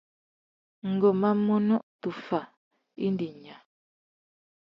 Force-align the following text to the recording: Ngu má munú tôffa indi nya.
Ngu 0.91 1.09
má 1.21 1.29
munú 1.45 1.75
tôffa 2.01 2.39
indi 3.05 3.27
nya. 3.41 3.57